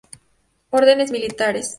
[0.71, 1.69] Órdenes Militares.